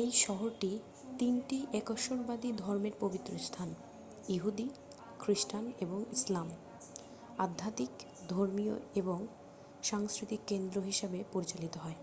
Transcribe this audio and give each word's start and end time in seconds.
এই 0.00 0.08
শহরটি 0.20 0.72
তিনটি 1.18 1.58
একেশ্বরবাদী 1.72 2.50
ধর্মের 2.56 2.94
পবিত্রস্থান 3.00 3.68
ইহুদি 4.28 4.66
খ্রিস্টান 5.18 5.64
এবং 5.80 5.98
ইসলাম 6.12 6.48
আধ্যাত্মিক 7.38 7.92
ধর্মীয় 8.28 8.74
এবং 8.94 9.18
সাংস্কৃতিক 9.82 10.40
কেন্দ্র 10.46 10.76
হিসাবে 10.82 11.18
পরিচালিত 11.32 11.74
হয় 11.76 11.98